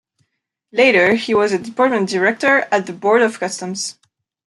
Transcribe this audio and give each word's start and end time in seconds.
Later 0.71 1.13
he 1.13 1.35
was 1.35 1.51
a 1.53 1.59
department 1.59 2.09
director 2.09 2.67
at 2.71 2.87
the 2.87 2.91
Board 2.93 3.21
of 3.21 3.39
Customs. 3.39 3.99